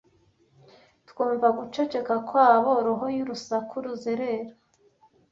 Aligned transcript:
twumva 1.09 1.47
mu 1.55 1.55
guceceka 1.67 2.15
kwabo 2.27 2.71
roho 2.85 3.05
y'urusaku 3.17 3.73
ruzerera 3.83 4.51